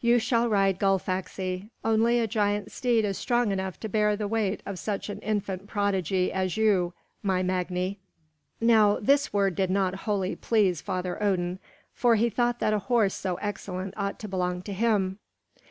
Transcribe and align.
You 0.00 0.18
shall 0.18 0.48
ride 0.48 0.78
Gullfaxi; 0.78 1.68
only 1.84 2.18
a 2.18 2.26
giant 2.26 2.72
steed 2.72 3.04
is 3.04 3.18
strong 3.18 3.52
enough 3.52 3.78
to 3.80 3.90
bear 3.90 4.16
the 4.16 4.26
weight 4.26 4.62
of 4.64 4.78
such 4.78 5.10
an 5.10 5.18
infant 5.18 5.66
prodigy 5.66 6.32
as 6.32 6.56
you, 6.56 6.94
my 7.22 7.42
Magni." 7.42 7.98
Now 8.58 8.98
this 8.98 9.34
word 9.34 9.54
did 9.54 9.68
not 9.68 9.94
wholly 10.06 10.34
please 10.34 10.80
Father 10.80 11.22
Odin, 11.22 11.58
for 11.92 12.14
he 12.14 12.30
thought 12.30 12.58
that 12.60 12.72
a 12.72 12.78
horse 12.88 13.12
so 13.12 13.34
excellent 13.42 13.92
ought 13.98 14.18
to 14.20 14.28
belong 14.28 14.62
to 14.62 14.72
him. 14.72 15.18